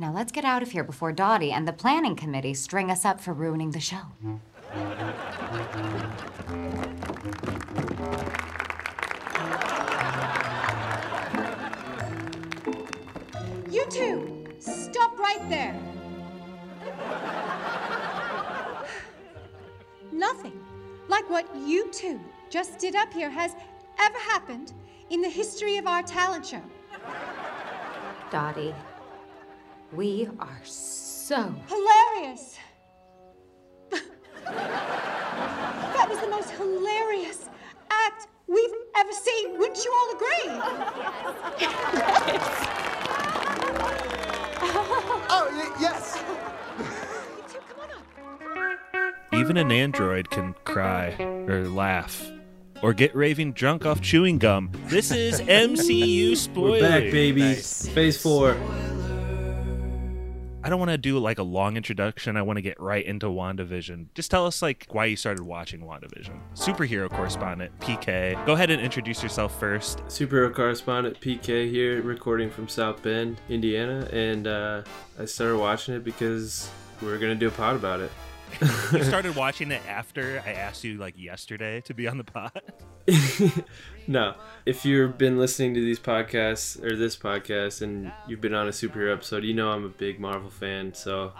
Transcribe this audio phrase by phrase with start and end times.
[0.00, 3.20] Now let's get out of here before Dottie and the planning committee string us up
[3.20, 4.02] for ruining the show.
[13.68, 15.76] You two, stop right there.
[20.12, 20.64] Nothing
[21.08, 22.20] like what you two
[22.50, 23.56] just did up here has
[23.98, 24.74] ever happened
[25.10, 26.62] in the history of our talent show.
[28.30, 28.74] Dottie,
[29.92, 31.54] we are so.
[31.68, 32.58] Hilarious!
[34.44, 37.48] that was the most hilarious
[37.90, 39.58] act we've ever seen.
[39.58, 40.48] Wouldn't you all agree?
[45.30, 46.22] Oh, y- yes.
[46.78, 46.84] You
[47.48, 49.14] two, come on up.
[49.34, 51.14] Even an android can cry
[51.48, 52.30] or laugh
[52.82, 54.70] or get raving drunk off chewing gum.
[54.86, 56.82] This is MCU spoilers.
[56.82, 57.54] We're back, baby.
[57.54, 58.56] Phase four.
[60.64, 62.36] I don't want to do like a long introduction.
[62.36, 64.06] I want to get right into WandaVision.
[64.14, 66.36] Just tell us like why you started watching WandaVision.
[66.54, 68.44] Superhero correspondent PK.
[68.44, 69.98] Go ahead and introduce yourself first.
[70.06, 74.82] Superhero correspondent PK here, recording from South Bend, Indiana, and uh,
[75.18, 76.68] I started watching it because
[77.00, 78.10] we were gonna do a pod about it.
[78.92, 82.62] You started watching it after I asked you like yesterday to be on the pod.
[84.06, 84.34] no,
[84.66, 88.70] if you've been listening to these podcasts or this podcast and you've been on a
[88.70, 90.94] superhero episode, you know I'm a big Marvel fan.
[90.94, 91.32] So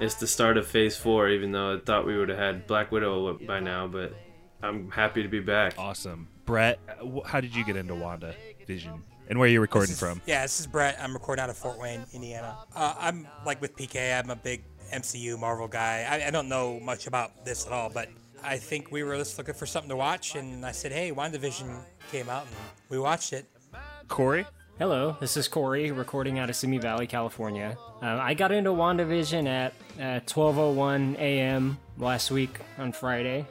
[0.00, 2.90] it's the start of Phase Four, even though I thought we would have had Black
[2.90, 3.86] Widow by now.
[3.86, 4.14] But
[4.62, 5.74] I'm happy to be back.
[5.78, 6.28] Awesome.
[6.44, 8.34] Brett, uh, how did you get into Wanda
[8.66, 9.02] Vision?
[9.28, 10.20] And where are you recording is- from?
[10.26, 10.98] Yeah, this is Brett.
[11.00, 12.56] I'm recording out of Fort Wayne, Indiana.
[12.74, 14.18] Uh, I'm like with PK.
[14.18, 16.06] I'm a big MCU Marvel guy.
[16.08, 18.08] I, I don't know much about this at all, but
[18.42, 21.82] I think we were just looking for something to watch, and I said, "Hey, WandaVision
[22.10, 22.56] came out, and
[22.88, 23.46] we watched it."
[24.08, 24.46] Corey?
[24.78, 27.76] Hello, this is Corey, recording out of Simi Valley, California.
[28.00, 31.78] Um, I got into WandaVision at uh, 12:01 a.m.
[31.98, 33.46] last week on Friday.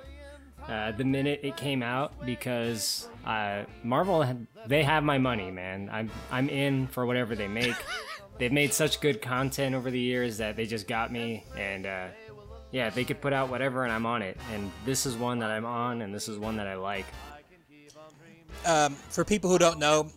[0.67, 5.89] Uh, the minute it came out, because uh, Marvel had, they have my money, man.
[5.91, 7.75] I'm I'm in for whatever they make.
[8.41, 12.07] They've made such good content over the years that they just got me, and uh,
[12.71, 14.35] yeah, they could put out whatever, and I'm on it.
[14.51, 17.05] And this is one that I'm on, and this is one that I like.
[18.65, 20.09] Um, for people who don't know,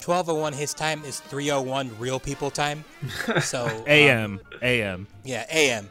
[0.00, 2.84] 12:01 his time is 3:01 real people time.
[3.42, 4.40] So um, AM.
[4.60, 5.06] AM.
[5.22, 5.88] yeah, AM.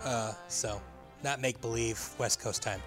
[0.00, 0.80] Uh, so
[1.24, 2.80] not make believe West Coast time.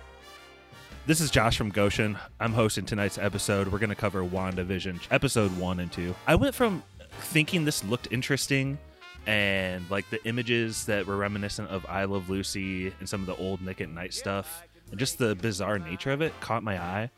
[1.05, 2.17] This is Josh from Goshen.
[2.39, 3.67] I'm hosting tonight's episode.
[3.67, 6.15] We're going to cover WandaVision, episode one and two.
[6.25, 6.81] I went from
[7.19, 8.77] thinking this looked interesting
[9.25, 13.35] and like the images that were reminiscent of I Love Lucy and some of the
[13.35, 17.09] old Nick at Night stuff, and just the bizarre nature of it caught my eye.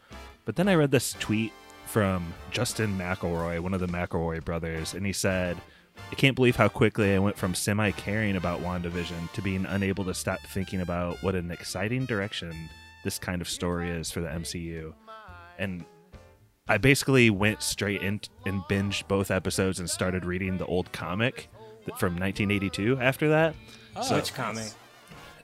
[0.45, 1.51] But then I read this tweet
[1.85, 5.57] from Justin McElroy, one of the McElroy brothers, and he said,
[6.11, 10.03] I can't believe how quickly I went from semi caring about WandaVision to being unable
[10.05, 12.53] to stop thinking about what an exciting direction
[13.03, 14.93] this kind of story is for the MCU.
[15.57, 15.85] And
[16.67, 21.47] I basically went straight in and binged both episodes and started reading the old comic
[21.97, 23.55] from 1982 after that.
[23.95, 24.71] Oh, Which comic?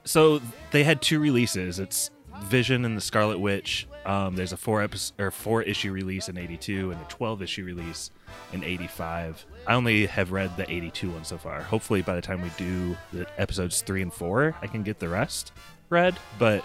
[0.04, 0.40] So
[0.72, 1.78] they had two releases.
[1.78, 2.10] It's
[2.42, 3.86] Vision and the Scarlet Witch.
[4.04, 7.64] Um, there's a four episode or four issue release in '82 and a 12 issue
[7.64, 8.10] release
[8.52, 9.46] in '85.
[9.68, 11.62] I only have read the '82 one so far.
[11.62, 15.08] Hopefully, by the time we do the episodes three and four, I can get the
[15.08, 15.52] rest
[15.88, 16.16] read.
[16.40, 16.64] But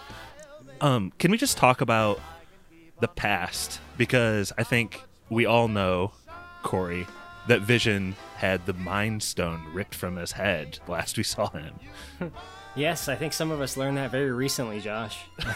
[0.81, 2.19] um, can we just talk about
[2.99, 3.79] the past?
[3.97, 6.13] Because I think we all know,
[6.63, 7.07] Corey,
[7.47, 11.75] that Vision had the Mind Stone ripped from his head last we saw him.
[12.77, 15.17] Yes, I think some of us learned that very recently, Josh.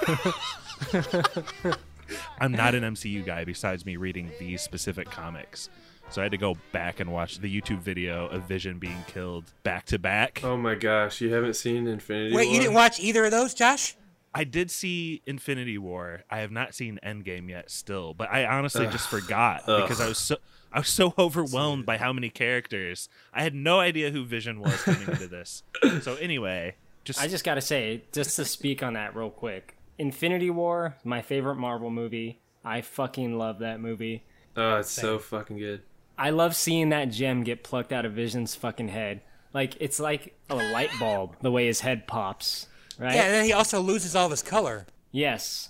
[2.39, 5.69] I'm not an MCU guy besides me reading these specific comics.
[6.09, 9.45] So I had to go back and watch the YouTube video of Vision being killed
[9.61, 10.41] back to back.
[10.43, 12.53] Oh my gosh, you haven't seen Infinity Wait, War?
[12.55, 13.95] you didn't watch either of those, Josh?
[14.33, 16.23] I did see Infinity War.
[16.29, 20.17] I have not seen Endgame yet still, but I honestly just forgot because I was
[20.17, 20.37] so
[20.71, 23.09] I was so overwhelmed by how many characters.
[23.33, 25.63] I had no idea who Vision was coming into this.
[26.01, 30.49] So anyway, just I just gotta say, just to speak on that real quick, Infinity
[30.49, 32.39] War, my favorite Marvel movie.
[32.63, 34.23] I fucking love that movie.
[34.55, 35.81] Oh, it's so fucking good.
[36.17, 39.21] I love seeing that gem get plucked out of Vision's fucking head.
[39.53, 42.67] Like it's like a light bulb, the way his head pops.
[43.01, 43.15] Right?
[43.15, 44.85] Yeah, and then he also loses all of his color.
[45.11, 45.69] Yes.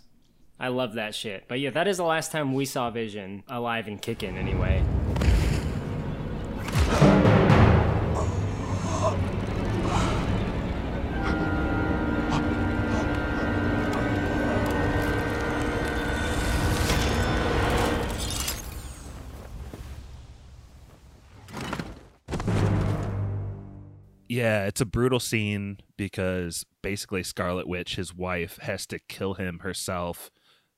[0.60, 1.46] I love that shit.
[1.48, 4.84] But yeah, that is the last time we saw Vision alive and kicking anyway.
[24.62, 29.60] Yeah, it's a brutal scene because basically Scarlet Witch, his wife, has to kill him
[29.60, 30.30] herself,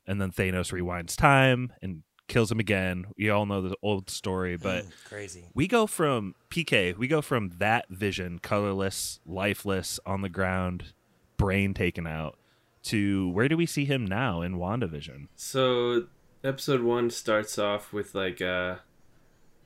[0.07, 3.05] and then Thanos rewinds time and kills him again.
[3.17, 5.49] We all know the old story, but Mm, crazy.
[5.53, 10.93] we go from PK, we go from that vision, colorless, lifeless, on the ground,
[11.35, 12.37] brain taken out,
[12.83, 15.27] to where do we see him now in WandaVision?
[15.35, 16.07] So
[16.41, 18.77] episode one starts off with like uh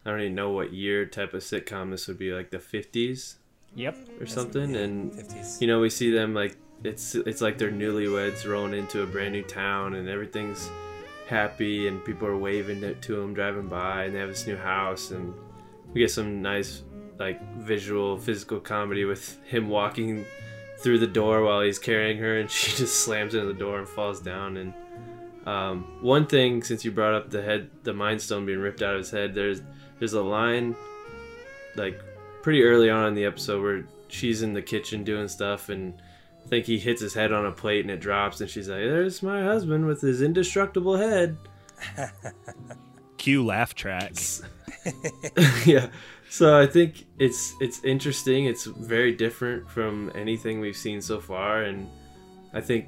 [0.05, 3.37] I don't even know what year type of sitcom this would be, like the fifties
[3.75, 3.97] Yep.
[4.19, 4.75] or something.
[4.75, 5.61] And 50s.
[5.61, 9.33] you know, we see them like it's it's like they're newlyweds rolling into a brand
[9.33, 10.69] new town and everything's
[11.27, 15.11] happy and people are waving to them driving by and they have this new house
[15.11, 15.33] and
[15.93, 16.83] we get some nice
[17.19, 20.23] like visual physical comedy with him walking
[20.79, 23.87] through the door while he's carrying her and she just slams into the door and
[23.87, 24.73] falls down and
[25.45, 28.93] um, one thing since you brought up the head the mind stone being ripped out
[28.93, 29.61] of his head there's
[29.99, 30.75] there's a line
[31.75, 32.01] like
[32.47, 35.93] pretty early on in the episode where she's in the kitchen doing stuff and
[36.45, 38.77] I think he hits his head on a plate and it drops and she's like
[38.77, 41.35] there's my husband with his indestructible head.
[43.17, 44.43] Cue laugh tracks.
[45.65, 45.89] yeah.
[46.29, 48.45] So i think it's it's interesting.
[48.45, 51.85] It's very different from anything we've seen so far and
[52.53, 52.87] i think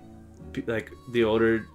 [0.67, 1.65] like the older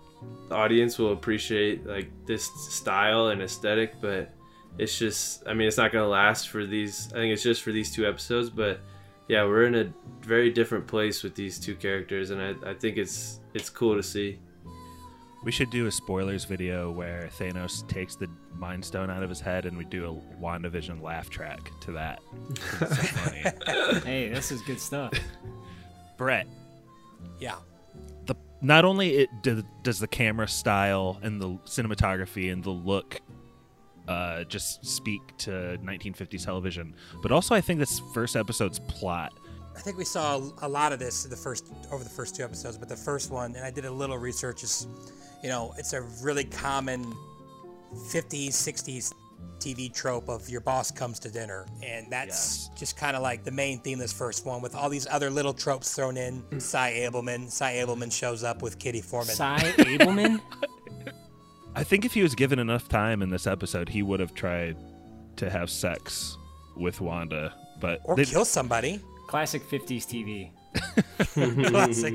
[0.51, 4.33] audience will appreciate like this style and aesthetic but
[4.79, 7.73] it's just i mean it's not gonna last for these i think it's just for
[7.73, 8.81] these two episodes but
[9.29, 9.93] yeah we're in a
[10.23, 14.03] very different place with these two characters and i, I think it's it's cool to
[14.03, 14.39] see
[15.45, 19.41] We should do a spoilers video where Thanos takes the Mind Stone out of his
[19.43, 22.21] head, and we do a WandaVision laugh track to that.
[22.79, 24.01] So funny.
[24.07, 25.13] Hey, this is good stuff.
[26.17, 26.47] Brett,
[27.39, 27.57] Yeah.
[28.25, 33.21] the not only it do, does the camera style and the cinematography and the look
[34.09, 39.33] uh, just speak to 1950s television, but also I think this first episode's plot.
[39.77, 42.79] I think we saw a lot of this the first over the first two episodes,
[42.79, 44.87] but the first one, and I did a little research, is,
[45.43, 47.13] you know, it's a really common
[47.93, 49.13] 50s, 60s
[49.59, 53.51] TV trope of your boss comes to dinner, and that's just kind of like the
[53.51, 56.45] main theme of this first one, with all these other little tropes thrown in.
[56.61, 59.35] Sy Ableman, Sy Ableman shows up with Kitty Forman.
[59.35, 60.41] Sy Ableman?
[61.77, 64.77] I think if he was given enough time in this episode, he would have tried
[65.37, 66.37] to have sex
[66.77, 69.01] with Wanda, but or they- kill somebody.
[69.27, 70.51] Classic 50s TV.
[71.71, 72.15] Classic.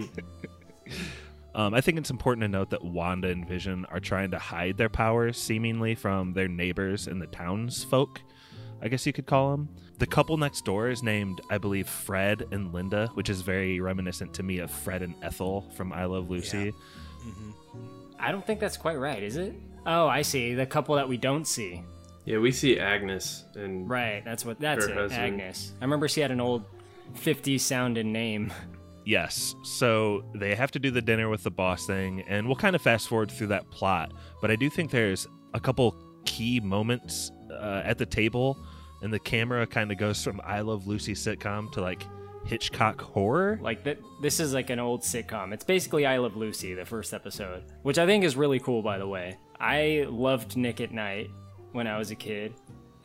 [1.56, 4.78] Um, I think it's important to note that Wanda and Vision are trying to hide
[4.78, 8.22] their powers, seemingly from their neighbors and the townsfolk.
[8.82, 9.70] I guess you could call them.
[9.98, 14.34] The couple next door is named, I believe, Fred and Linda, which is very reminiscent
[14.36, 16.72] to me of Fred and Ethel from I Love Lucy.
[18.20, 19.54] I don't think that's quite right, is it?
[19.86, 20.54] Oh, I see.
[20.54, 21.84] The couple that we don't see.
[22.26, 24.98] yeah we see agnes and Right, that's what that's Her it.
[24.98, 25.22] husband.
[25.42, 25.74] Agnes.
[25.82, 26.66] I remember she had an old
[27.16, 28.52] 50s sounding name.
[29.06, 29.56] Yes.
[29.64, 32.82] So they have to do the dinner with the boss thing, and we'll kind of
[32.82, 34.12] fast forward through that plot.
[34.42, 35.26] But I do think there's
[35.56, 35.96] a couple
[36.26, 38.60] key moments uh, at the table,
[39.02, 42.04] and the camera kind of goes from I Love Lucy sitcom to like
[42.50, 43.60] Hitchcock horror.
[43.62, 45.54] Like that this is like an old sitcom.
[45.54, 48.98] It's basically I Love Lucy, the first episode, which I think is really cool by
[48.98, 49.38] the way.
[49.60, 51.30] I loved Nick at Night
[51.74, 52.54] when I was a kid,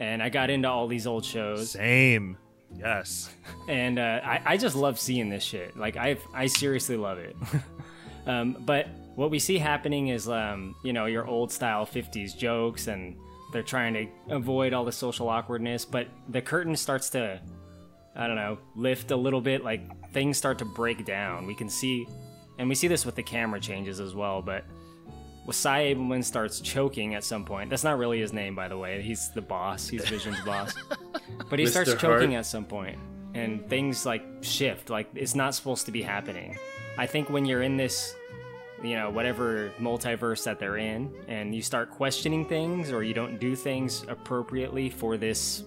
[0.00, 1.73] and I got into all these old shows.
[1.73, 2.38] Same.
[2.75, 3.31] Yes.
[3.69, 5.76] and uh, I, I just love seeing this shit.
[5.76, 7.37] Like I I seriously love it.
[8.26, 12.87] um, but what we see happening is um, you know your old style '50s jokes,
[12.87, 13.14] and
[13.52, 15.85] they're trying to avoid all the social awkwardness.
[15.85, 17.42] But the curtain starts to
[18.16, 19.64] I don't know lift a little bit.
[19.64, 21.47] Like things start to break down.
[21.47, 22.06] We can see,
[22.59, 24.42] and we see this with the camera changes as well.
[24.42, 24.64] But
[25.44, 27.68] well, Sy Ableman starts choking at some point.
[27.68, 29.02] That's not really his name, by the way.
[29.02, 29.88] He's the boss.
[29.88, 30.75] He's Vision's boss.
[31.50, 31.71] But he Mr.
[31.71, 32.40] starts choking Hart.
[32.40, 32.99] at some point,
[33.35, 34.90] and things like shift.
[34.90, 36.56] Like it's not supposed to be happening.
[36.97, 38.14] I think when you're in this,
[38.83, 43.38] you know, whatever multiverse that they're in, and you start questioning things, or you don't
[43.40, 45.64] do things appropriately for this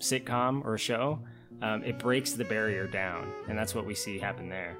[0.00, 1.20] sitcom or show,
[1.62, 4.76] um, it breaks the barrier down, and that's what we see happen there.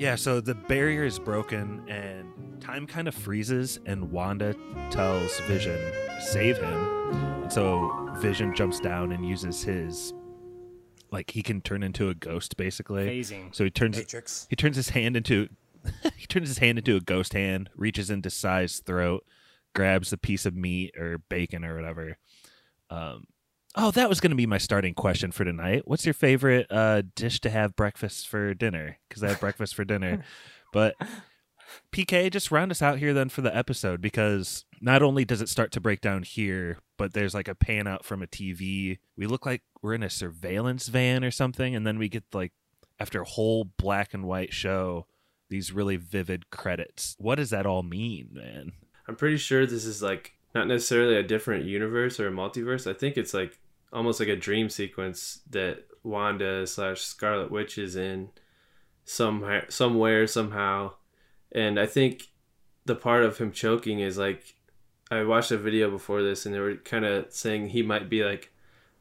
[0.00, 4.54] Yeah, so the barrier is broken and time kind of freezes and Wanda
[4.90, 7.12] tells Vision to save him.
[7.42, 10.14] And so Vision jumps down and uses his
[11.10, 13.06] like he can turn into a ghost basically.
[13.08, 13.54] Phasing.
[13.54, 14.46] So he turns Matrix.
[14.48, 15.48] he turns his hand into
[16.16, 19.26] he turns his hand into a ghost hand, reaches into Sai's throat,
[19.74, 22.16] grabs a piece of meat or bacon or whatever.
[22.88, 23.24] Um
[23.76, 25.82] Oh, that was going to be my starting question for tonight.
[25.84, 28.98] What's your favorite uh, dish to have breakfast for dinner?
[29.08, 30.24] Because I have breakfast for dinner.
[30.72, 30.94] But
[31.92, 35.48] PK, just round us out here then for the episode because not only does it
[35.48, 38.98] start to break down here, but there's like a pan out from a TV.
[39.16, 42.52] We look like we're in a surveillance van or something, and then we get like
[43.00, 45.06] after a whole black and white show,
[45.48, 47.16] these really vivid credits.
[47.18, 48.72] What does that all mean, man?
[49.08, 52.90] I'm pretty sure this is like not necessarily a different universe or a multiverse.
[52.90, 53.58] I think it's like
[53.92, 58.30] almost like a dream sequence that Wanda slash Scarlet Witch is in
[59.04, 60.92] some somewhere somehow,
[61.52, 62.28] and I think
[62.84, 64.54] the part of him choking is like
[65.10, 68.24] I watched a video before this, and they were kind of saying he might be
[68.24, 68.52] like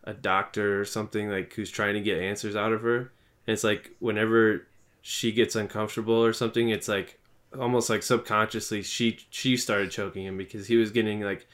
[0.04, 2.98] a doctor or something like who's trying to get answers out of her.
[2.98, 4.68] And it's like whenever
[5.02, 7.19] she gets uncomfortable or something, it's like
[7.58, 11.48] almost like subconsciously she she started choking him because he was getting like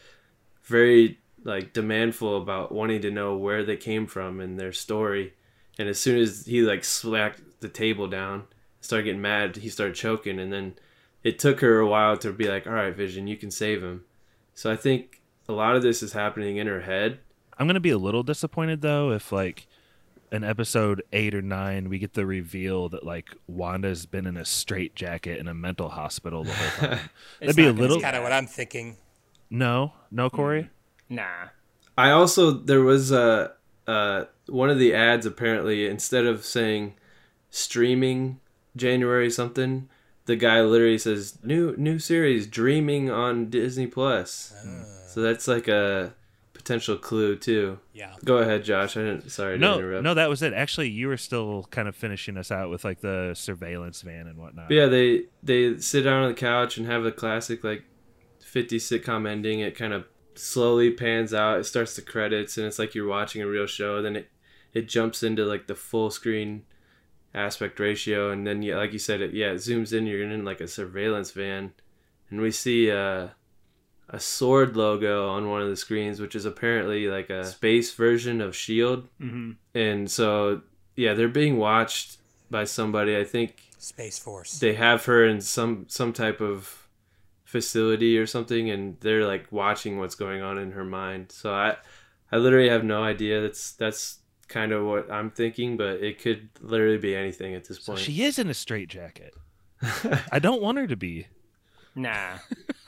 [0.64, 5.34] very like demandful about wanting to know where they came from and their story.
[5.78, 8.46] And as soon as he like slacked the table down,
[8.82, 10.75] started getting mad, he started choking, and then
[11.24, 14.06] it took her a while to be like, "All right, Vision, you can save him."
[14.54, 17.20] So I think a lot of this is happening in her head.
[17.58, 19.68] I'm gonna be a little disappointed though if like
[20.36, 24.46] in episode eight or nine we get the reveal that like Wanda's been in a
[24.46, 27.10] straight jacket in a mental hospital the whole time.
[27.39, 28.00] That'd be a little.
[28.00, 28.98] Kind of what I'm thinking.
[29.50, 30.36] No, no, hmm.
[30.36, 30.70] Corey.
[31.10, 31.48] Nah.
[31.98, 33.54] I also there was a
[33.88, 36.96] uh, one of the ads apparently instead of saying
[37.50, 38.39] streaming
[38.75, 39.89] January something,
[40.25, 44.54] the guy literally says new new series Dreaming on Disney Plus.
[44.65, 44.84] Ah.
[45.08, 46.13] So that's like a
[46.65, 47.77] potential clue too.
[47.93, 48.15] Yeah.
[48.25, 48.98] Go ahead, Josh.
[48.98, 49.29] I didn't.
[49.29, 50.03] Sorry to No, interrupt.
[50.03, 50.51] no, that was it.
[50.51, 54.38] Actually, you were still kind of finishing us out with like the surveillance van and
[54.39, 54.67] whatnot.
[54.69, 57.84] But yeah, they they sit down on the couch and have the classic like
[58.41, 59.60] 50 sitcom ending.
[59.60, 61.60] It kind of slowly pans out.
[61.60, 64.01] It starts the credits and it's like you're watching a real show.
[64.01, 64.29] Then it
[64.74, 66.63] it jumps into like the full screen
[67.34, 70.43] aspect ratio and then yeah, like you said it yeah, it zooms in you're in
[70.45, 71.74] like a surveillance van
[72.31, 73.27] and we see uh
[74.10, 78.42] a sword logo on one of the screens, which is apparently like a space version
[78.42, 79.08] of Shield.
[79.20, 79.52] Mm-hmm.
[79.74, 80.62] And so,
[80.96, 82.18] yeah, they're being watched
[82.52, 83.18] by somebody.
[83.18, 84.60] I think Space Force.
[84.60, 86.88] they have her in some some type of
[87.44, 91.76] facility or something and they're like watching what's going on in her mind so i
[92.32, 96.50] i literally have no idea that's that's kind of what i'm thinking but it could
[96.60, 99.34] literally be anything at this So point she is in a straight jacket.
[100.32, 101.28] I don't want her to be.
[101.94, 102.40] Nah.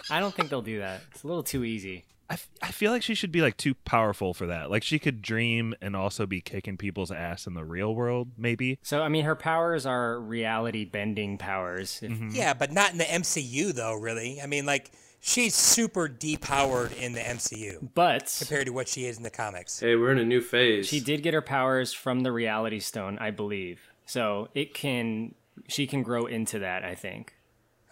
[0.10, 1.02] I don't think they'll do that.
[1.12, 2.06] It's a little too easy.
[2.30, 4.70] I, f- I feel like she should be like too powerful for that.
[4.70, 8.80] Like she could dream and also be kicking people's ass in the real world, maybe.
[8.84, 12.00] So I mean, her powers are reality bending powers.
[12.04, 12.30] If, mm-hmm.
[12.34, 13.94] Yeah, but not in the MCU though.
[13.94, 19.06] Really, I mean, like she's super depowered in the MCU But compared to what she
[19.06, 19.80] is in the comics.
[19.80, 23.18] hey we're in a new phase she did get her powers from the Reality Stone,
[23.20, 23.80] I believe.
[24.06, 25.34] So it can
[25.70, 26.84] she can grow into that.
[26.84, 27.36] I think.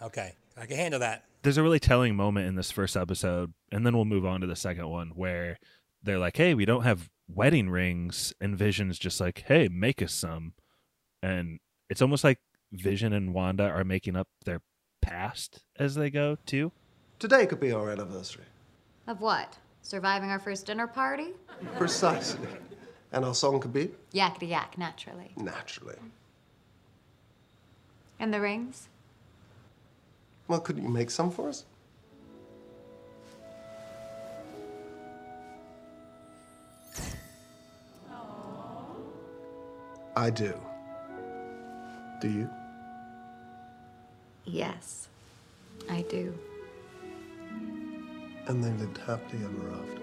[0.01, 1.23] Okay, I can handle that.
[1.45, 4.47] There's a really telling moment in this first episode, and then we'll move on to
[4.47, 5.59] the second one where
[6.01, 10.11] they're like, "Hey, we don't have wedding rings," and Vision's just like, "Hey, make us
[10.11, 10.55] some,"
[11.21, 12.39] and it's almost like
[12.71, 14.63] Vision and Wanda are making up their
[15.03, 16.71] past as they go too.
[17.19, 18.45] Today could be our anniversary.
[19.05, 19.59] Of what?
[19.83, 21.33] Surviving our first dinner party?
[21.77, 22.47] Precisely.
[23.11, 25.31] And our song could be Yakety yak, naturally.
[25.37, 25.99] naturally.
[28.19, 28.89] And the rings?
[30.47, 31.65] Well, couldn't you make some for us?
[40.17, 40.53] I do.
[42.21, 42.49] Do you?
[44.45, 45.09] Yes,
[45.89, 46.33] I do.
[48.47, 50.01] And they lived happily ever after.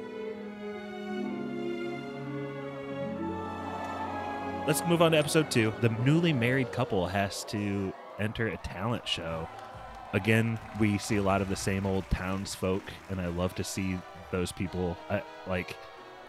[4.66, 5.72] Let's move on to episode two.
[5.80, 9.48] The newly married couple has to enter a talent show.
[10.12, 13.98] Again, we see a lot of the same old townsfolk, and I love to see
[14.30, 14.96] those people.
[15.10, 15.76] I, like,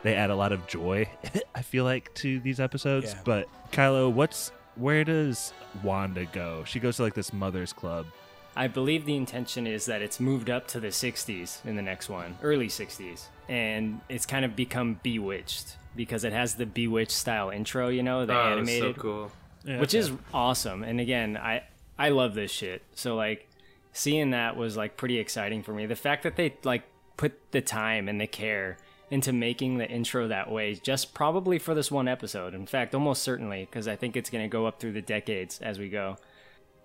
[0.03, 1.09] they add a lot of joy.
[1.55, 3.13] I feel like to these episodes.
[3.13, 3.21] Yeah.
[3.23, 6.63] But Kylo, what's where does Wanda go?
[6.65, 8.07] She goes to like this mothers club.
[8.55, 12.07] I believe the intention is that it's moved up to the 60s in the next
[12.07, 17.49] one, early 60s, and it's kind of become Bewitched because it has the Bewitched style
[17.49, 19.31] intro, you know, the oh, animated, so cool
[19.65, 20.83] which is awesome.
[20.83, 21.63] And again, I
[21.97, 22.81] I love this shit.
[22.95, 23.47] So like
[23.93, 25.85] seeing that was like pretty exciting for me.
[25.85, 26.83] The fact that they like
[27.15, 28.77] put the time and the care
[29.09, 32.55] into making the intro that way just probably for this one episode.
[32.55, 35.59] In fact, almost certainly because I think it's going to go up through the decades
[35.61, 36.17] as we go.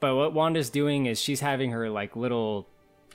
[0.00, 2.69] But what Wanda's doing is she's having her like little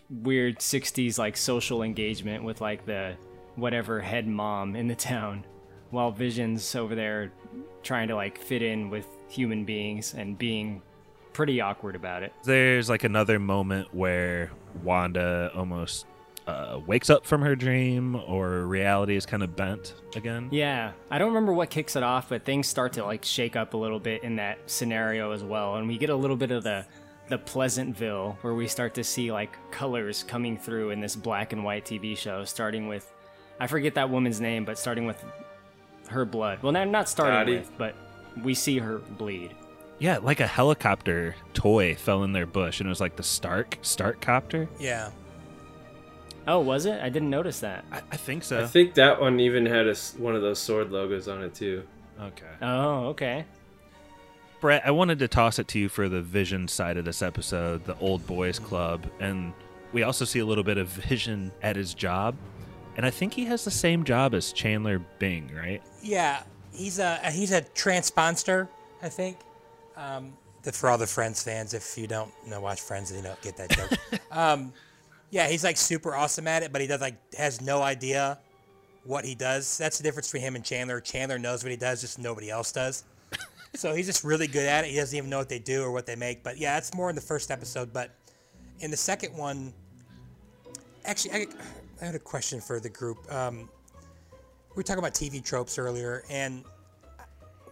[0.10, 3.16] weird 60s like social engagement with like the
[3.56, 5.46] whatever head mom in the town
[5.92, 7.32] while Vision's over there
[7.84, 10.82] trying to like fit in with human beings and being
[11.34, 12.34] pretty awkward about it.
[12.44, 14.52] There's like another moment where
[14.84, 16.06] Wanda almost
[16.48, 20.50] uh, wakes up from her dream or reality is kind of bent again.
[20.52, 23.74] Yeah, I don't remember what kicks it off, but things start to like shake up
[23.74, 26.64] a little bit in that scenario as well, and we get a little bit of
[26.64, 26.86] the
[27.30, 31.64] the Pleasantville where we start to see like colors coming through in this black and
[31.64, 33.12] white TV show, starting with
[33.60, 35.24] I forget that woman's name, but starting with
[36.10, 36.62] her blood.
[36.62, 37.58] Well, not not starting Dottie.
[37.60, 37.96] with, but
[38.44, 39.56] we see her bleed.
[40.04, 43.78] Yeah, like a helicopter toy fell in their bush, and it was like the Stark
[43.84, 44.68] Stark copter.
[44.78, 45.12] Yeah.
[46.46, 47.02] Oh, was it?
[47.02, 47.86] I didn't notice that.
[47.90, 48.62] I, I think so.
[48.62, 51.56] I think that one even had a s one of those sword logos on it
[51.56, 51.84] too.
[52.20, 52.52] okay.
[52.62, 53.46] Oh, okay.
[54.60, 57.86] Brett, I wanted to toss it to you for the Vision side of this episode,
[57.86, 59.54] the Old Boys Club, and
[59.94, 62.36] we also see a little bit of Vision at his job,
[62.98, 65.82] and I think he has the same job as Chandler Bing, right?
[66.02, 66.44] Yeah,
[66.74, 68.68] he's a he's a transponster,
[69.02, 69.38] I think.
[69.96, 70.34] Um,
[70.72, 73.70] for all the Friends fans, if you don't know watch Friends, you don't get that
[73.70, 73.92] joke.
[74.32, 74.74] um,
[75.30, 78.40] yeah, he's like super awesome at it, but he does like has no idea
[79.04, 79.78] what he does.
[79.78, 81.02] That's the difference between him and Chandler.
[81.02, 83.04] Chandler knows what he does, just nobody else does.
[83.76, 84.92] so he's just really good at it.
[84.92, 86.44] He doesn't even know what they do or what they make.
[86.44, 87.92] But yeah, that's more in the first episode.
[87.92, 88.12] But
[88.80, 89.74] in the second one,
[91.06, 91.48] actually, I,
[92.02, 93.18] I had a question for the group.
[93.34, 93.70] Um,
[94.76, 96.64] we were talking about TV tropes earlier, and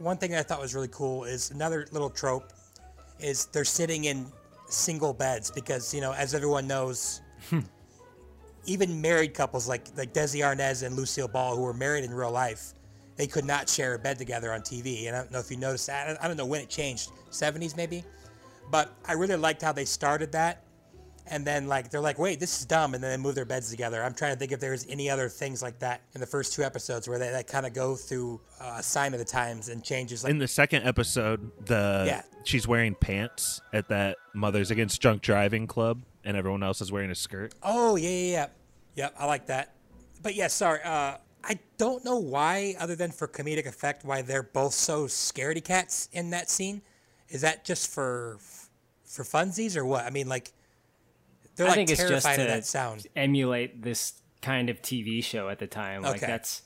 [0.02, 2.52] one thing I thought was really cool is another little trope
[3.20, 4.26] is they're sitting in
[4.68, 7.60] single beds because you know, as everyone knows, hmm.
[8.66, 12.32] even married couples like like Desi Arnaz and Lucille Ball, who were married in real
[12.32, 12.74] life,
[13.16, 15.08] they could not share a bed together on TV.
[15.08, 16.22] And I don't know if you noticed that.
[16.22, 18.04] I don't know when it changed, 70s maybe,
[18.70, 20.64] but I really liked how they started that.
[21.28, 23.70] And then like they're like, wait, this is dumb, and then they move their beds
[23.70, 24.04] together.
[24.04, 26.64] I'm trying to think if there's any other things like that in the first two
[26.64, 29.84] episodes where they, they kind of go through uh, a sign of the times and
[29.84, 30.24] changes.
[30.24, 32.22] Like, In the second episode, the Yeah.
[32.44, 37.12] she's wearing pants at that Mothers Against Drunk Driving club, and everyone else is wearing
[37.12, 37.54] a skirt.
[37.64, 38.48] oh yeah, yeah, yeah,
[38.96, 39.74] yep, I like that.
[40.22, 44.44] But yeah, sorry, uh, I don't know why, other than for comedic effect, why they're
[44.44, 46.82] both so scaredy cats in that scene.
[47.30, 48.38] Is that just for
[49.06, 50.06] for funsies or what?
[50.06, 50.52] I mean, like
[51.56, 53.08] they're I like think it's just to that sound.
[53.16, 56.02] emulate this kind of TV show at the time.
[56.02, 56.28] Like Okay.
[56.28, 56.64] that's,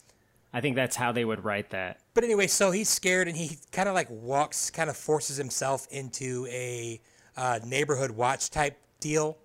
[0.53, 1.99] I think that's how they would write that.
[2.13, 5.87] But anyway, so he's scared and he kind of like walks, kind of forces himself
[5.91, 7.01] into a
[7.35, 9.37] uh, neighborhood watch type deal.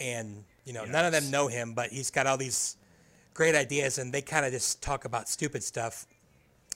[0.00, 2.76] And, you know, none of them know him, but he's got all these
[3.32, 6.06] great ideas and they kind of just talk about stupid stuff.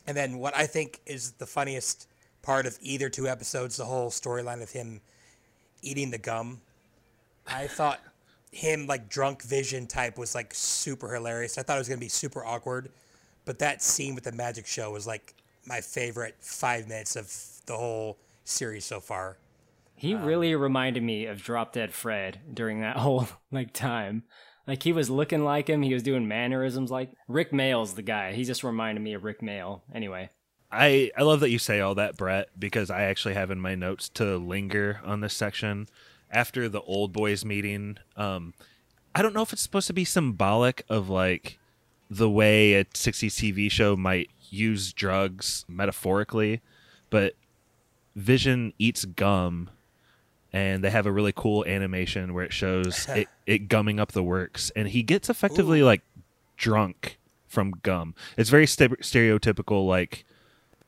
[0.07, 2.09] And then what I think is the funniest
[2.43, 5.01] part of either two episodes, the whole storyline of him
[5.83, 6.61] eating the gum.
[7.49, 8.01] I thought
[8.51, 11.59] him like drunk vision type was like super hilarious.
[11.59, 12.91] I thought it was gonna be super awkward,
[13.45, 15.35] but that scene with the magic show was like
[15.67, 17.33] my favorite five minutes of
[17.67, 19.37] the whole series so far.
[19.95, 24.25] He um, really reminded me of Drop Dead Fred during that whole like time.
[24.67, 28.33] Like he was looking like him, he was doing mannerisms like Rik Mayall's the guy.
[28.33, 29.83] He just reminded me of Rick Mail.
[29.95, 30.31] Anyway,
[30.71, 33.75] I I love that you say all that, Brett, because I actually have in my
[33.75, 35.89] notes to linger on this section
[36.31, 37.99] after the old boys meeting.
[38.17, 38.55] Um,
[39.15, 41.59] I don't know if it's supposed to be symbolic of like
[42.11, 46.61] the way a 60s TV show might use drugs metaphorically,
[47.11, 47.35] but
[48.17, 49.71] Vision eats gum
[50.53, 54.23] and they have a really cool animation where it shows it, it gumming up the
[54.23, 56.03] works and he gets effectively like
[56.57, 58.15] drunk from gum.
[58.37, 60.25] It's very st- stereotypical like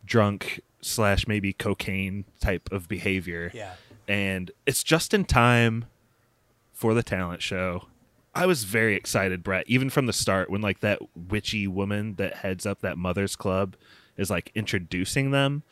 [0.04, 3.50] drunk slash maybe cocaine type of behavior.
[3.54, 3.74] Yeah.
[4.08, 5.86] And it's just in time
[6.72, 7.86] for the talent show.
[8.34, 12.38] I was very excited, Brett, even from the start when like that witchy woman that
[12.38, 13.76] heads up that mother's club
[14.16, 15.62] is like introducing them.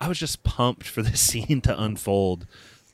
[0.00, 2.46] I was just pumped for the scene to unfold.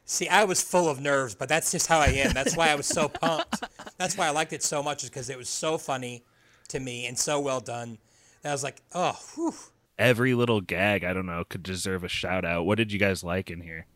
[0.04, 2.32] See, I was full of nerves, but that's just how I am.
[2.32, 3.62] That's why I was so pumped.
[3.98, 6.22] That's why I liked it so much, is because it was so funny
[6.68, 7.98] to me and so well done.
[8.42, 9.54] And I was like, oh, whew.
[9.98, 12.64] Every little gag, I don't know, could deserve a shout out.
[12.64, 13.86] What did you guys like in here?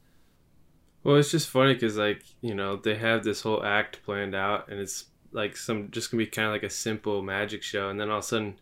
[1.05, 4.69] Well, it's just funny because like you know they have this whole act planned out,
[4.69, 7.99] and it's like some just gonna be kind of like a simple magic show, and
[7.99, 8.59] then all of a sudden,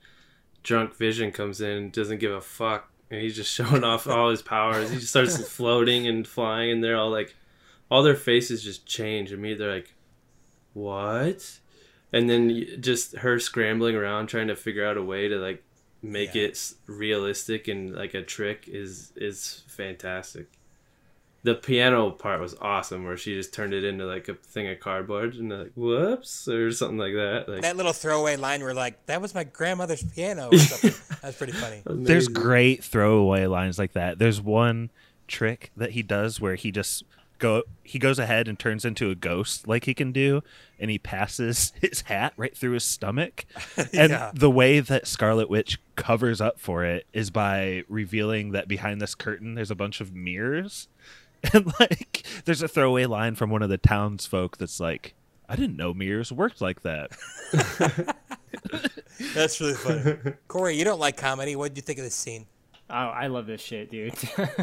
[0.63, 4.31] drunk Vision comes in, and doesn't give a fuck, and he's just showing off all
[4.31, 4.91] his powers.
[4.91, 7.35] He just starts floating and flying, and they're all like,
[7.91, 9.95] all their faces just change, and me they're like,
[10.73, 11.59] what?
[12.13, 15.63] And then just her scrambling around trying to figure out a way to like
[16.03, 16.45] make Yeah.
[16.45, 20.49] it realistic and like a trick is is fantastic
[21.43, 24.79] the piano part was awesome where she just turned it into like a thing of
[24.81, 29.07] cardboard and like whoops or something like that like that little throwaway line where like,
[29.07, 30.93] that was my grandmother's piano or something.
[31.23, 31.83] That's pretty funny.
[31.87, 34.19] There's great throwaway lines like that.
[34.19, 34.91] There's one
[35.29, 37.05] trick that he does where he just
[37.39, 40.43] go he goes ahead and turns into a ghost like he can do
[40.79, 43.47] and he passes his hat right through his stomach
[43.95, 44.31] and Yeah.
[44.35, 49.15] the way that scarlet witch covers up for it is by revealing that behind this
[49.15, 50.89] curtain there's a bunch of mirrors
[51.55, 55.15] and like there's a throwaway line from one of the townsfolk that's like
[55.49, 57.11] i didn't know mirrors worked like that
[59.35, 60.17] That's really funny.
[60.49, 61.55] Corey, you don't like comedy.
[61.55, 62.47] What did you think of this scene?
[62.89, 64.15] Oh, I love this shit, dude.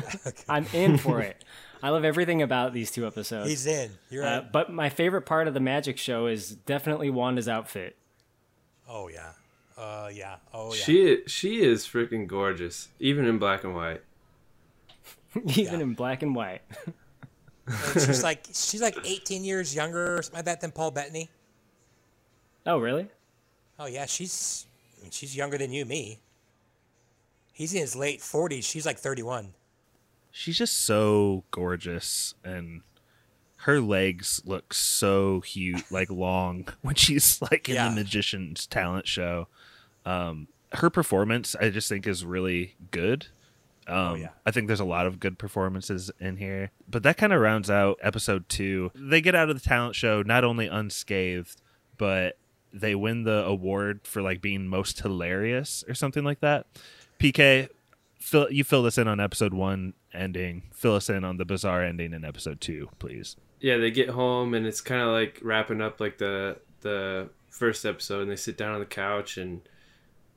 [0.50, 1.44] I'm in for it.
[1.82, 3.48] I love everything about these two episodes.
[3.50, 3.92] He's in.
[4.10, 4.52] You're Uh, right.
[4.52, 7.96] but my favorite part of the magic show is definitely Wanda's outfit.
[8.90, 9.32] oh yeah.
[9.78, 10.38] Uh yeah.
[10.54, 10.82] Oh yeah.
[10.82, 14.02] She she is freaking gorgeous, even in black and white.
[15.56, 16.62] Even in black and white.
[17.70, 21.30] And she's like she's like 18 years younger or something like that than Paul Bettany.
[22.66, 23.08] Oh, really?
[23.78, 24.66] Oh yeah, she's
[24.98, 26.20] I mean, she's younger than you, me.
[27.52, 28.64] He's in his late 40s.
[28.64, 29.54] She's like 31.
[30.32, 32.84] she's just so gorgeous and
[33.62, 37.90] her legs look so cute like long when she's like in Yeah.
[37.90, 39.48] the magician's talent show
[40.06, 43.28] um her performance i just think is really good
[43.88, 44.30] um yeah.
[44.46, 47.70] i think there's a lot of good performances in here but that kind of rounds
[47.70, 51.62] out episode two they get out of the talent show not only unscathed
[51.98, 52.38] but
[52.74, 56.68] they win the award for like being most hilarious or something like that
[57.20, 57.70] pk
[58.20, 60.64] fill you fill us in on episode one ending.
[60.74, 63.36] Fill us in on the bizarre ending in episode two, please.
[63.60, 67.86] Yeah, they get home and it's kind of like wrapping up like the the first
[67.86, 69.62] episode, and they sit down on the couch and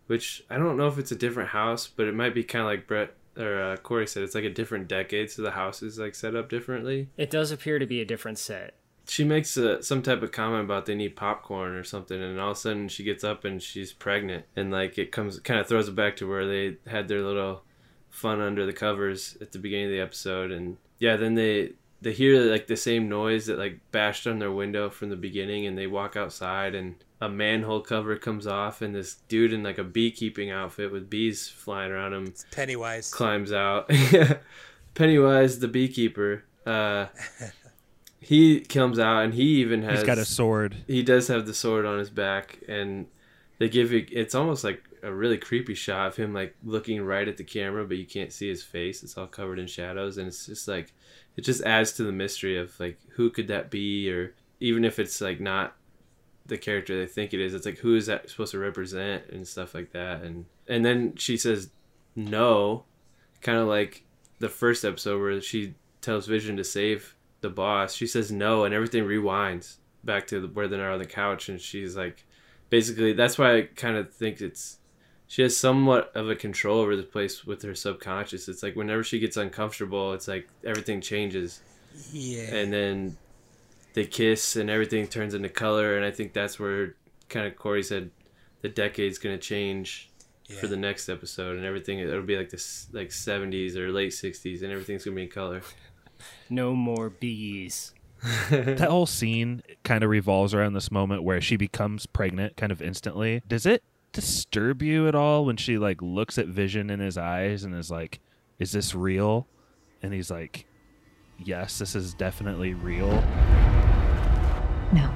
[0.07, 2.67] which I don't know if it's a different house, but it might be kind of
[2.67, 4.23] like Brett or uh, Corey said.
[4.23, 7.09] It's like a different decade, so the house is like set up differently.
[7.17, 8.75] It does appear to be a different set.
[9.09, 12.51] she makes a, some type of comment about they need popcorn or something and all
[12.53, 15.67] of a sudden she gets up and she's pregnant and like it comes kind of
[15.67, 17.65] throws it back to where they had their little
[18.09, 22.13] fun under the covers at the beginning of the episode and yeah then they they
[22.13, 25.77] hear like the same noise that like bashed on their window from the beginning and
[25.77, 29.85] they walk outside and a manhole cover comes off and this dude in like a
[29.85, 33.13] beekeeping outfit with bees flying around him Pennywise.
[33.13, 33.91] climbs out.
[34.95, 37.07] Pennywise, the beekeeper, uh,
[38.21, 40.77] he comes out and he even has He's got a sword.
[40.87, 43.07] he does have the sword on his back and
[43.59, 47.27] they give you it's almost like a really creepy shot of him like looking right
[47.29, 50.29] at the camera but you can't see his face it's all covered in shadows and
[50.29, 50.93] it's just like
[51.37, 54.99] it just adds to the mystery of like who could that be or even if
[54.99, 55.75] it's like not
[56.51, 57.55] the character they think it is.
[57.55, 60.23] It's like who is that supposed to represent and stuff like that.
[60.23, 61.71] And and then she says
[62.15, 62.85] no
[63.41, 64.05] kind of like
[64.41, 67.95] the first episode where she tells vision to save the boss.
[67.95, 71.49] She says no and everything rewinds back to where they're on the couch.
[71.49, 72.27] And she's like
[72.69, 74.79] basically that's why i kind of think it's
[75.27, 78.49] she has somewhat of a control over the place with her subconscious.
[78.49, 81.61] It's like whenever she gets uncomfortable it's like everything changes.
[82.13, 82.55] Yeah.
[82.55, 83.17] and then
[83.95, 86.97] they kiss and everything turns into color and i think that's where
[87.29, 88.11] kind of corey said
[88.63, 90.09] the decade's going to change
[90.61, 94.63] for the next episode and everything it'll be like this like 70s or late 60s
[94.63, 95.63] and everything's going to be in color
[96.49, 97.95] No more bees.
[98.51, 102.83] that whole scene kind of revolves around this moment where she becomes pregnant kind of
[102.83, 103.43] instantly.
[103.49, 107.65] Does it disturb you at all when she like looks at Vision in his eyes
[107.65, 108.21] and is like,
[108.59, 109.47] "Is this real?"
[110.03, 110.67] And he's like,
[111.39, 113.23] "Yes, this is definitely real."
[114.93, 115.09] No.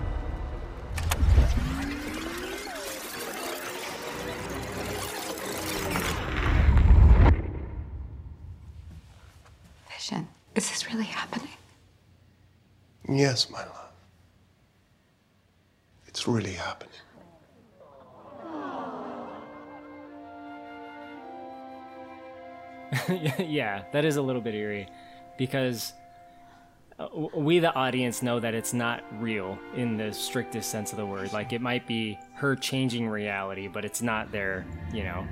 [9.90, 11.48] Vision, is this really happening?
[13.08, 13.90] Yes, my love.
[16.06, 16.90] It's really happening.
[23.38, 24.86] yeah, that is a little bit eerie
[25.36, 26.03] because w-
[27.34, 31.32] we, the audience, know that it's not real in the strictest sense of the word.
[31.32, 35.26] Like, it might be her changing reality, but it's not their, you know,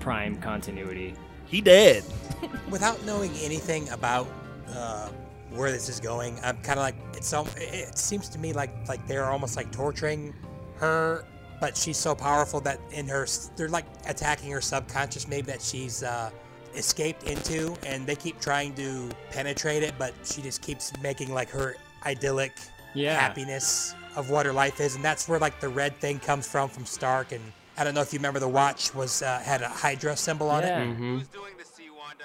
[0.00, 1.14] prime continuity.
[1.46, 2.04] He did
[2.70, 4.26] Without knowing anything about
[4.70, 5.10] uh,
[5.50, 7.32] where this is going, I'm kind of like it's.
[7.32, 10.34] al- It seems to me like like they're almost like torturing
[10.76, 11.24] her,
[11.60, 16.02] but she's so powerful that in her they're like attacking her subconscious, maybe that she's
[16.02, 16.30] uh,
[16.76, 21.50] escaped into, and they keep trying to penetrate it, but she just keeps making like
[21.50, 22.52] her idyllic
[22.94, 23.18] Yeah.
[23.18, 26.68] happiness of what her life is, and that's where like the red thing comes from
[26.68, 27.32] from Stark.
[27.32, 27.42] And
[27.76, 30.62] I don't know if you remember the watch was uh, had a Hydra symbol on
[30.64, 30.68] it.
[30.68, 30.84] Yeah.
[30.94, 32.24] Who's doing this to you, Wanda?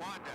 [0.00, 0.30] Wanda.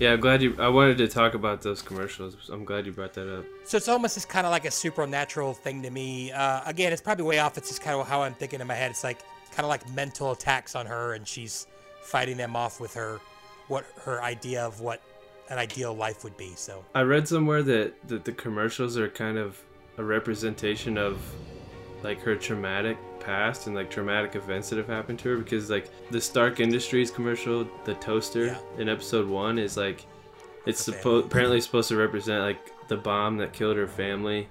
[0.00, 3.12] yeah i'm glad you i wanted to talk about those commercials i'm glad you brought
[3.14, 6.30] that up So it's almost just kind of like a supernatural thing to me.
[6.32, 7.56] Uh, again, it's probably way off.
[7.56, 8.90] It's just kind of how I'm thinking in my head.
[8.90, 9.20] It's like
[9.54, 11.66] kind of like mental attacks on her, and she's
[12.02, 13.20] fighting them off with her,
[13.68, 15.00] what her idea of what
[15.50, 16.52] an ideal life would be.
[16.56, 19.60] So I read somewhere that, that the commercials are kind of
[19.98, 21.18] a representation of
[22.02, 25.88] like her traumatic past and like traumatic events that have happened to her because like
[26.10, 28.58] the Stark Industries commercial, the toaster Yeah.
[28.78, 30.04] in episode one is like
[30.66, 34.48] it's supposed apparently supposed to represent like the bomb that killed her family.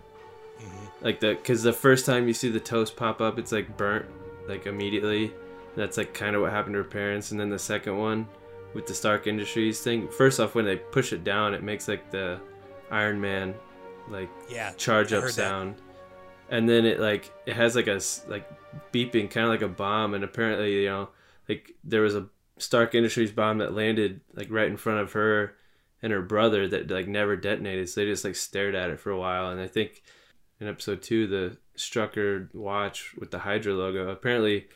[0.59, 1.05] Mm-hmm.
[1.05, 4.05] Like the because the first time you see the toast pop up, it's like burnt
[4.47, 5.33] like immediately.
[5.75, 7.31] That's like kind of what happened to her parents.
[7.31, 8.27] And then the second one
[8.73, 10.07] with the Stark Industries thing.
[10.07, 12.39] First off, when they push it down, it makes like the
[12.91, 13.55] Iron Man
[14.09, 15.33] like yeah, charge up heard that.
[15.33, 15.75] sound
[16.49, 18.47] and then it like it has like a like
[18.91, 21.09] beeping kind of like a bomb and apparently you know
[21.49, 22.27] like there was a
[22.57, 25.55] stark industries bomb that landed like right in front of her
[26.01, 29.09] and her brother that like never detonated so they just like stared at it for
[29.09, 30.03] a while and i think
[30.63, 34.67] in episode two the strucker watch with the hydra logo apparently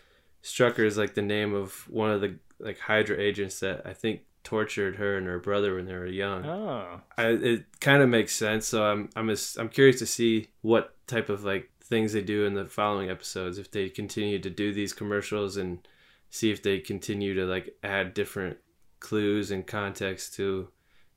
[0.44, 4.22] strucker is like the name of one of the like hydra agents that i think
[4.44, 8.34] tortured her and her brother when they were young Oh, I, it kind of makes
[8.34, 8.66] sense.
[8.66, 12.46] So I'm I'm as, I'm curious to see what type of like things they do
[12.46, 13.58] in the following episodes.
[13.58, 15.86] If they continue to do these commercials and
[16.30, 18.58] see if they continue to like add different
[19.02, 20.70] clues and context to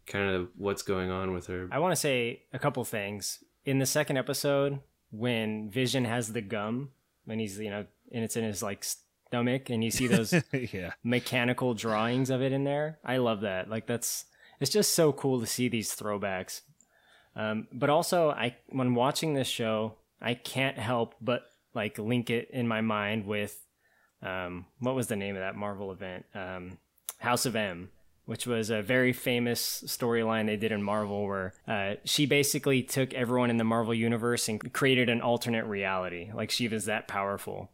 [0.07, 1.69] kind of what's going on with her.
[1.71, 3.45] I want to say a couple things.
[3.71, 4.81] In the second episode,
[5.13, 6.91] when Vision has the gum,
[7.25, 10.95] when he's you know, and it's in his like stomach, and you see those yeah.
[11.05, 12.99] mechanical drawings of it in there.
[13.05, 13.71] I love that.
[13.71, 14.25] Like that's
[14.59, 16.63] it's just so cool to see these throwbacks.
[17.37, 22.51] Um, but also, I when watching this show, I can't help but like link it
[22.51, 23.65] in my mind with
[24.21, 26.25] um, what was the name of that Marvel event?
[26.35, 26.79] Um,
[27.19, 27.91] House of M,
[28.31, 33.13] which was a very famous storyline they did in Marvel, where uh, she basically took
[33.13, 36.31] everyone in the Marvel universe and created an alternate reality.
[36.33, 37.73] Like she was that powerful.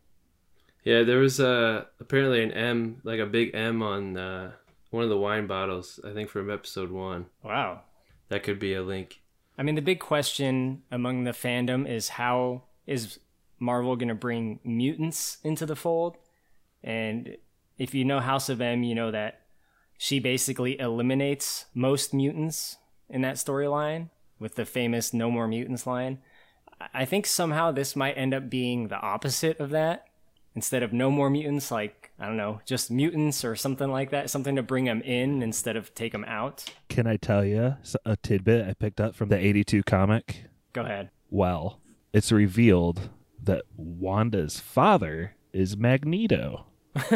[0.83, 4.53] Yeah, there was uh, apparently an M, like a big M on uh,
[4.89, 6.01] one of the wine bottles.
[6.03, 7.27] I think from episode one.
[7.43, 7.83] Wow.
[8.31, 9.21] That could be a link.
[9.59, 13.19] I mean, the big question among the fandom is how is
[13.59, 16.17] Marvel going to bring mutants into the fold?
[16.83, 17.37] And
[17.77, 19.43] if you know House of M, you know that
[19.99, 22.77] she basically eliminates most mutants
[23.09, 26.19] in that storyline with the famous No More Mutants line.
[26.81, 30.05] I- I think somehow this might end up being the opposite of that.
[30.55, 34.31] Instead of no more mutants, like, I don't know, just mutants or something like that,
[34.31, 36.65] something to bring them in instead of take them out.
[36.89, 40.45] Can I tell you a tidbit I picked up from the 82 comic?
[40.73, 41.11] Go ahead.
[41.29, 41.81] Well,
[42.15, 43.11] it's revealed
[43.43, 46.67] that Wanda's father is Magneto.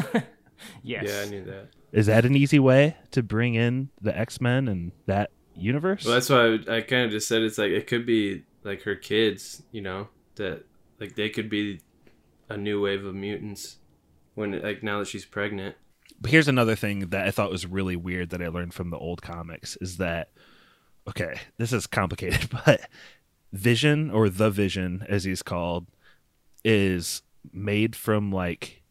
[0.83, 1.05] Yes.
[1.09, 1.69] Yeah, I knew that.
[1.93, 6.05] Is that an easy way to bring in the X Men and that universe?
[6.05, 8.83] Well, that's why I, I kind of just said it's like it could be like
[8.83, 10.65] her kids, you know, that
[11.01, 11.81] like they could be
[12.49, 13.79] a new wave of mutants
[14.35, 15.77] when like now that she's pregnant.
[16.21, 18.99] But here's another thing that I thought was really weird that I learned from the
[18.99, 20.31] old comics is that
[21.09, 22.89] okay, this is complicated, but
[23.53, 25.87] Vision or the Vision as he's called
[26.65, 27.23] is
[27.53, 28.83] made from like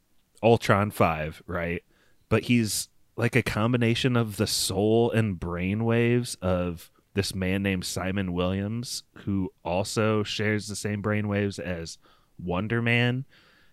[0.42, 1.84] Ultron 5, right?
[2.30, 7.86] But he's like a combination of the soul and brain waves of this man named
[7.86, 11.98] Simon Williams who also shares the same brain waves as
[12.42, 13.26] Wonder Man.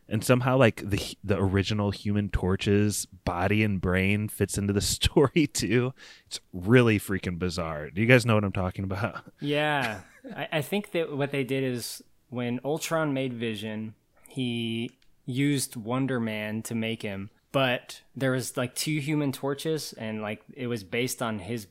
[0.08, 5.46] And somehow like the the original human torch's body and brain fits into the story
[5.46, 5.92] too.
[6.26, 7.90] It's really freaking bizarre.
[7.90, 9.22] Do you guys know what i'm talking about?
[9.40, 10.00] Yeah,
[10.36, 13.94] I, I think that what they did is when Ultron made Vision,
[14.28, 14.92] he
[15.24, 20.42] used Wonder Man to make him, but there was like two Human Torches, and like
[20.52, 21.68] it was based on his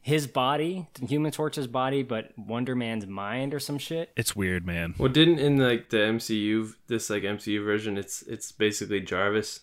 [0.00, 4.10] his body, Human Torch's body, but Wonder Man's mind or some shit.
[4.16, 8.50] it's weird man Well, didn't in like the MCU this like MCU version, it's it's
[8.50, 9.60] basically Jarvis,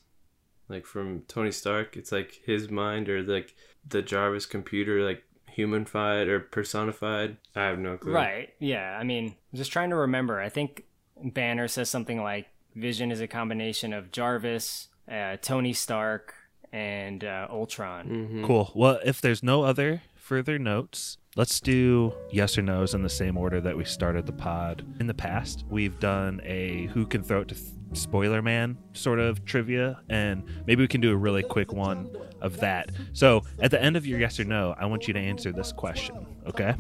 [0.70, 1.98] like from Tony Stark.
[1.98, 3.54] It's like his mind or like
[3.86, 5.24] the Jarvis computer, like
[5.58, 7.36] humanified or personified.
[7.54, 8.14] I have no clue.
[8.14, 8.54] Right?
[8.60, 8.98] Yeah.
[8.98, 10.40] I mean, I'm just trying to remember.
[10.40, 10.86] I think
[11.22, 16.36] Banner says something like Vision is a combination of Jarvis, uh, Tony Stark,
[16.72, 18.08] and uh, Ultron.
[18.08, 18.46] Mm-hmm.
[18.46, 18.72] cool.
[18.76, 23.38] Well if there's no other further notes let's do yes or no's in the same
[23.38, 24.86] order that we started the pod.
[25.00, 29.18] In the past we've done a who can throw it to th- spoiler man sort
[29.18, 32.08] of trivia and maybe we can do a really quick one
[32.42, 32.92] of that.
[33.14, 35.72] So at the end of your yes or no i want you to answer this
[35.72, 36.76] question okay?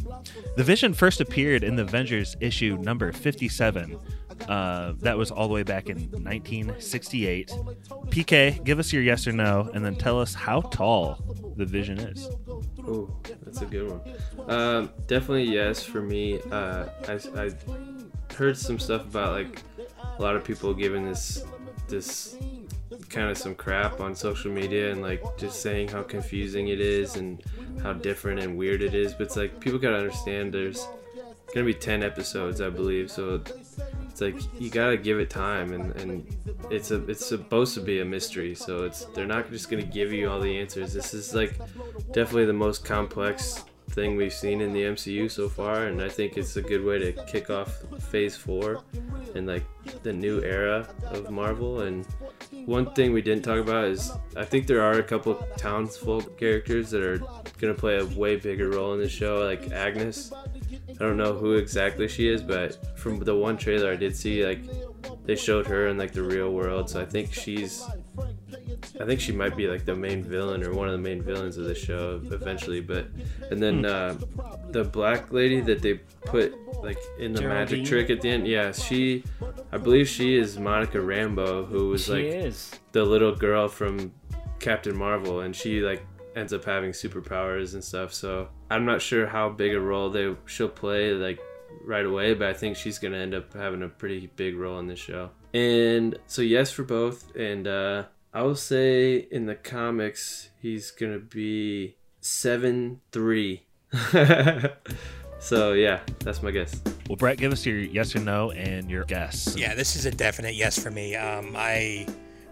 [0.57, 3.99] The vision first appeared in the avengers issue number 57
[4.47, 7.51] uh, that was all the way back in 1968
[8.07, 11.19] pk give us your yes or no and then tell us how tall
[11.57, 12.29] the vision is
[12.89, 14.01] Ooh, that's a good one.
[14.47, 16.39] Um, definitely yes for me.
[16.51, 17.51] Uh, I, I
[18.33, 19.61] heard some stuff about like
[20.17, 21.43] a lot of people giving this
[21.87, 22.37] this
[23.09, 27.15] kind of some crap on social media and like just saying how confusing it is
[27.15, 27.43] and
[27.81, 29.13] how different and weird it is.
[29.13, 30.87] But it's like people gotta understand there's
[31.53, 33.11] gonna be 10 episodes, I believe.
[33.11, 33.43] So
[34.21, 36.37] it's like you gotta give it time and, and
[36.69, 38.55] it's a it's supposed to be a mystery.
[38.55, 40.93] So it's they're not just gonna give you all the answers.
[40.93, 41.57] This is like
[42.11, 46.37] definitely the most complex thing we've seen in the MCU so far, and I think
[46.37, 48.83] it's a good way to kick off Phase Four
[49.35, 49.63] and like
[50.03, 51.81] the new era of Marvel.
[51.81, 52.05] And
[52.65, 56.91] one thing we didn't talk about is I think there are a couple townsfolk characters
[56.91, 57.19] that are
[57.59, 60.31] gonna play a way bigger role in the show, like Agnes.
[60.89, 64.45] I don't know who exactly she is, but from the one trailer I did see,
[64.45, 64.59] like
[65.25, 67.83] they showed her in like the real world, so I think she's
[68.99, 71.57] I think she might be like the main villain or one of the main villains
[71.57, 72.81] of the show eventually.
[72.81, 73.07] But
[73.49, 74.17] and then uh,
[74.71, 77.79] the black lady that they put like in the Geraldine?
[77.79, 79.23] magic trick at the end, yeah, she,
[79.71, 82.71] I believe she is Monica Rambeau, who was She like is.
[82.91, 84.11] the little girl from
[84.59, 86.03] Captain Marvel, and she like
[86.39, 88.13] ends up having superpowers and stuff.
[88.13, 91.39] So I'm not sure how big a role they she'll play like
[91.85, 94.87] right away, but I think she's gonna end up having a pretty big role in
[94.87, 95.29] this show.
[95.53, 101.19] And so yes for both, and uh, I will say in the comics he's gonna
[101.19, 103.63] be seven three.
[105.39, 106.79] so yeah, that's my guess.
[107.09, 109.55] Well, Brett, give us your yes or no and your guess.
[109.57, 111.15] Yeah, this is a definite yes for me.
[111.15, 112.05] Um, I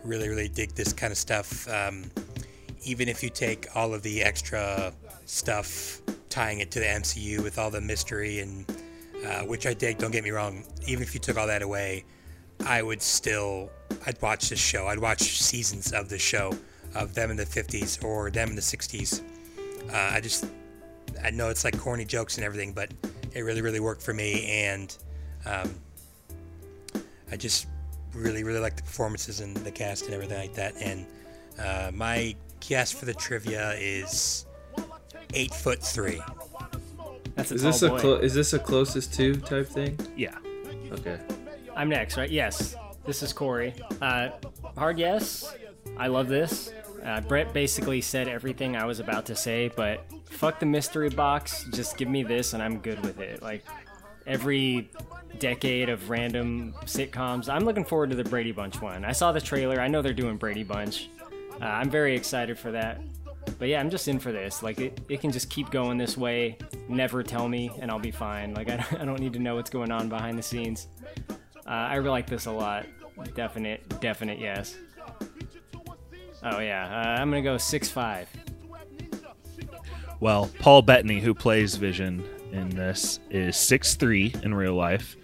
[0.03, 1.67] really, really dig this kind of stuff.
[1.69, 2.05] Um,
[2.87, 4.93] even if you take all of the extra
[5.25, 8.65] stuff tying it to the MCU with all the mystery and
[9.25, 9.97] uh, which I dig.
[9.97, 10.63] Don't get me wrong.
[10.87, 12.05] Even if you took all that away,
[12.65, 13.69] I would still
[14.05, 14.87] I'd watch this show.
[14.87, 16.53] I'd watch seasons of the show
[16.95, 19.21] of them in the 50s or them in the 60s.
[19.91, 20.45] Uh, I just
[21.23, 22.91] I know it's like corny jokes and everything, but
[23.33, 24.95] it really really worked for me and.
[25.45, 25.75] Um,
[27.29, 27.67] I just
[28.13, 30.75] really, really like the performances and the cast and everything like that.
[30.81, 31.05] And
[31.59, 34.45] uh, my guess for the trivia is
[35.33, 36.21] eight foot three.
[37.35, 39.97] That's a Is tall this a clo- is this a closest to type thing?
[40.15, 40.35] Yeah.
[40.91, 41.19] Okay.
[41.75, 42.29] I'm next, right?
[42.29, 42.75] Yes.
[43.05, 43.73] This is Corey.
[44.01, 44.29] Uh,
[44.75, 45.55] hard yes.
[45.97, 46.73] I love this.
[47.05, 51.65] Uh, Brett basically said everything I was about to say, but fuck the mystery box.
[51.71, 53.41] Just give me this and I'm good with it.
[53.41, 53.63] Like
[54.25, 54.89] every
[55.39, 59.05] decade of random sitcoms, I'm looking forward to the Brady Bunch one.
[59.05, 59.79] I saw the trailer.
[59.79, 61.09] I know they're doing Brady Bunch.
[61.61, 63.01] Uh, I'm very excited for that.
[63.59, 64.61] But yeah, I'm just in for this.
[64.61, 66.57] Like it, it can just keep going this way.
[66.87, 68.53] Never tell me, and I'll be fine.
[68.53, 70.87] Like I, I don't need to know what's going on behind the scenes.
[71.29, 72.85] Uh, I really like this a lot.
[73.35, 74.77] Definite, definite yes.
[76.43, 78.29] Oh yeah, uh, I'm gonna go six five.
[80.19, 85.15] Well, Paul Bettany, who plays Vision in this, is six three in real life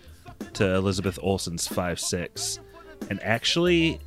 [0.54, 2.60] to Elizabeth Olsen's five six,
[3.10, 4.00] And actually,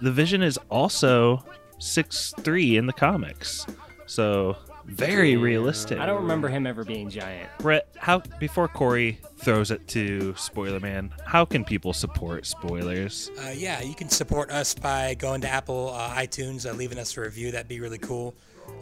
[0.00, 1.44] the Vision is also
[1.78, 3.66] 6'3 in the comics.
[4.06, 5.98] So, very realistic.
[5.98, 7.50] I don't remember him ever being giant.
[7.58, 13.30] Brett, how before Corey throws it to Spoiler Man, how can people support spoilers?
[13.38, 17.16] Uh, yeah, you can support us by going to Apple uh, iTunes, uh, leaving us
[17.18, 17.50] a review.
[17.50, 18.34] That'd be really cool.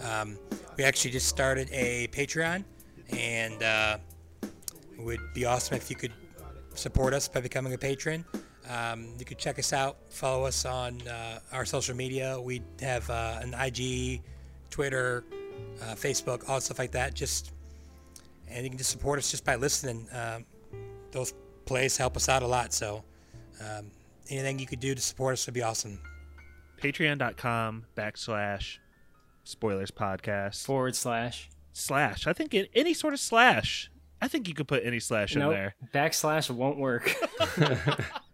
[0.03, 0.39] Um,
[0.77, 2.65] we actually just started a Patreon,
[3.11, 3.99] and uh,
[4.43, 6.13] it would be awesome if you could
[6.75, 8.25] support us by becoming a patron.
[8.69, 12.41] Um, you could check us out, follow us on uh, our social media.
[12.41, 14.23] We have uh, an IG,
[14.71, 15.25] Twitter,
[15.83, 17.15] uh, Facebook, all stuff like that.
[17.15, 17.53] Just
[18.49, 20.07] and you can just support us just by listening.
[20.13, 20.45] Um,
[21.13, 22.73] those plays help us out a lot.
[22.73, 23.05] So
[23.61, 23.91] um,
[24.29, 26.01] anything you could do to support us would be awesome.
[26.81, 28.79] Patreon.com backslash
[29.45, 31.49] spoilers podcast Forward slash.
[31.73, 32.27] slash.
[32.27, 33.91] I think it, any sort of slash.
[34.21, 35.75] I think you could put any slash in there.
[35.95, 37.15] Backslash won't work.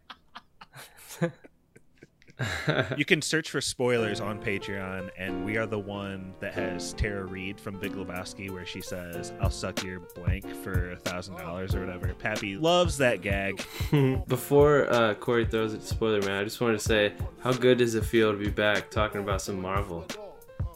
[2.97, 7.25] You can search for spoilers on Patreon, and we are the one that has Tara
[7.25, 11.75] Reid from Big Lebowski, where she says, "I'll suck your blank for a thousand dollars"
[11.75, 12.13] or whatever.
[12.15, 13.65] Pappy loves that gag.
[14.29, 17.95] Before uh, Corey throws it spoiler man, I just wanted to say how good does
[17.95, 20.07] it feel to be back talking about some Marvel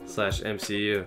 [0.04, 1.06] slash MCU.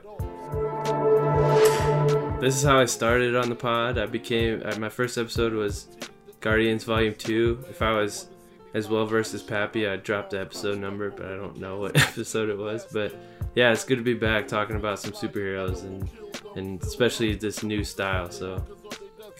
[2.39, 3.97] This is how I started on the pod.
[3.97, 5.89] I became uh, my first episode was
[6.39, 7.63] Guardians Volume Two.
[7.69, 8.28] If I was
[8.73, 12.49] as well versus Pappy, I dropped the episode number, but I don't know what episode
[12.49, 12.85] it was.
[12.91, 13.15] But
[13.55, 16.09] yeah, it's good to be back talking about some superheroes and
[16.55, 18.29] and especially this new style.
[18.31, 18.63] So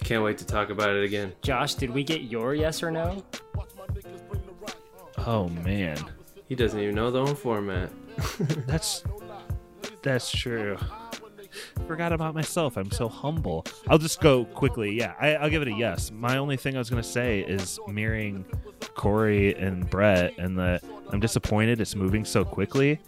[0.04, 1.34] can't wait to talk about it again.
[1.42, 3.24] Josh, did we get your yes or no?
[5.18, 5.98] Oh man,
[6.48, 7.92] He doesn't even know the own format.
[8.68, 9.04] that's
[10.02, 10.78] that's true.
[11.90, 12.78] Forgot about myself.
[12.78, 13.66] I'm so humble.
[13.88, 14.92] I'll just go quickly.
[14.92, 16.12] Yeah, I, I'll give it a yes.
[16.12, 18.46] My only thing I was gonna say is mirroring
[18.94, 23.00] Corey and Brett, and that I'm disappointed it's moving so quickly.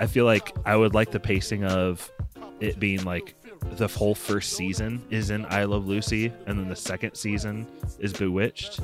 [0.00, 2.10] I feel like I would like the pacing of
[2.58, 3.36] it being like
[3.76, 7.64] the whole first season is in I Love Lucy, and then the second season
[8.00, 8.80] is Bewitched.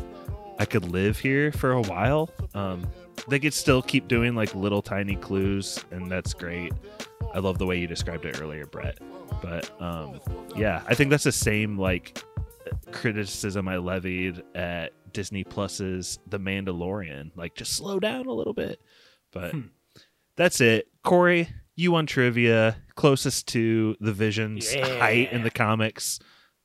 [0.60, 2.30] I could live here for a while.
[2.54, 2.86] Um,
[3.26, 6.72] they could still keep doing like little tiny clues, and that's great.
[7.34, 8.98] I love the way you described it earlier, Brett.
[9.40, 10.20] But um,
[10.56, 12.22] yeah, I think that's the same like
[12.90, 17.32] criticism I levied at Disney Plus's The Mandalorian.
[17.36, 18.80] Like, just slow down a little bit.
[19.32, 19.54] But
[20.36, 20.88] that's it.
[21.02, 24.98] Corey, you on trivia, closest to the Vision's Yeah.
[24.98, 26.18] height in the comics.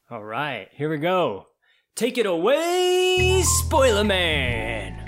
[0.09, 1.47] All right, here we go.
[1.95, 5.06] Take it away, Spoiler Man.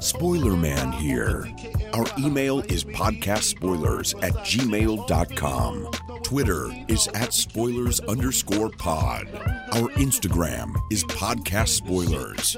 [0.00, 1.48] Spoiler Man here.
[1.92, 5.90] Our email is podcastspoilers at gmail.com.
[6.22, 9.28] Twitter is at spoilers underscore pod.
[9.72, 12.56] Our Instagram is podcast spoilers.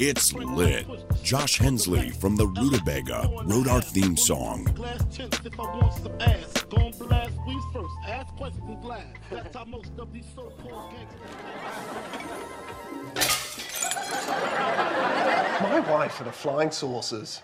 [0.00, 0.86] It's lit.
[1.22, 4.66] Josh Hensley from the Rutabaga wrote our theme song.
[15.84, 17.42] My wife and the flying saucers.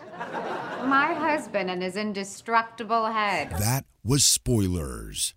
[0.84, 3.50] My husband and his indestructible head.
[3.50, 5.34] That was Spoilers.